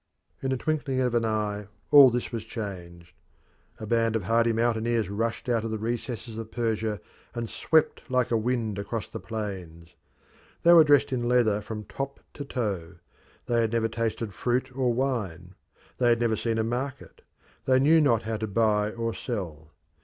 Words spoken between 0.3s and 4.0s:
In the twinkling of an eye all this was changed. A